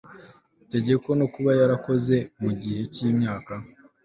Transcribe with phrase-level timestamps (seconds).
[0.71, 3.53] tegeko no kuba yarakoze mu gihe cy imyaka